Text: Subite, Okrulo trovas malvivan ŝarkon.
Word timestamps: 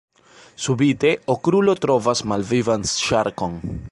Subite, 0.63 1.11
Okrulo 1.35 1.77
trovas 1.85 2.25
malvivan 2.33 2.91
ŝarkon. 2.97 3.63